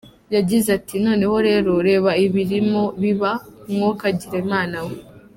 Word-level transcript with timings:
Yagize 0.35 0.67
ati 0.77 0.95
“Noneho 1.05 1.35
rero, 1.47 1.71
reba 1.87 2.11
ibirimo 2.25 2.81
biba, 3.01 3.31
mwokagira 3.71 4.35
Imana 4.45 4.77
mwe! 4.85 4.97